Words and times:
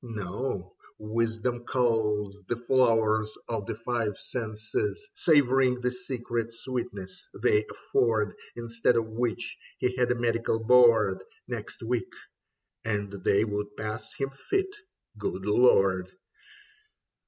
No, 0.03 0.73
wisdom 0.97 1.63
culls 1.63 2.43
the 2.49 2.55
flowers 2.55 3.37
of 3.47 3.67
the 3.67 3.75
five 3.75 4.17
senses, 4.17 5.07
Savouring 5.13 5.79
the 5.81 5.91
secret 5.91 6.55
sweetness 6.55 7.27
they 7.35 7.63
afford: 7.69 8.35
Instead 8.55 8.95
of 8.95 9.05
which 9.05 9.59
he 9.77 9.95
had 9.95 10.11
a 10.11 10.15
Medical 10.15 10.57
Board 10.57 11.23
Next 11.47 11.83
week, 11.83 12.11
and 12.83 13.11
they 13.13 13.45
would 13.45 13.77
pass 13.77 14.15
him 14.15 14.31
fit. 14.31 14.75
Good 15.19 15.45
Lord 15.45 16.11